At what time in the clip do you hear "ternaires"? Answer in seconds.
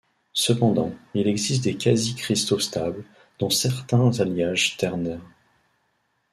4.77-5.21